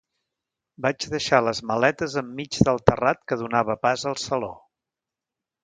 Vaig 0.85 1.05
deixar 1.11 1.41
les 1.47 1.61
maletes 1.73 2.17
enmig 2.23 2.59
del 2.69 2.83
terrat 2.93 3.23
que 3.29 3.39
donava 3.45 3.79
pas 3.87 4.09
al 4.13 4.21
saló. 4.27 4.53